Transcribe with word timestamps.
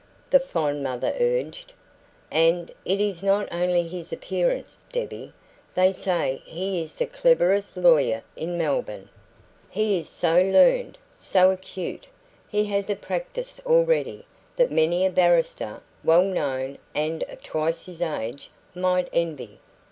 the 0.31 0.39
fond 0.39 0.81
mother 0.81 1.13
urged. 1.19 1.73
"And 2.31 2.71
it 2.85 2.99
is 2.99 3.21
not 3.21 3.47
only 3.53 3.87
his 3.87 4.11
appearance, 4.11 4.81
Debbie 4.91 5.31
they 5.75 5.91
say 5.91 6.41
he 6.43 6.81
is 6.81 6.95
the 6.95 7.05
cleverest 7.05 7.77
lawyer 7.77 8.23
in 8.35 8.57
Melbourne. 8.57 9.09
He 9.69 9.99
is 9.99 10.09
so 10.09 10.41
learned, 10.41 10.97
so 11.15 11.51
acute! 11.51 12.07
He 12.49 12.65
has 12.65 12.89
a 12.89 12.95
practice 12.95 13.61
already 13.63 14.25
that 14.55 14.71
many 14.71 15.05
a 15.05 15.11
barrister, 15.11 15.81
well 16.03 16.23
known 16.23 16.79
and 16.95 17.21
of 17.29 17.43
twice 17.43 17.85
his 17.85 18.01
age, 18.01 18.49
might 18.73 19.07
envy." 19.13 19.59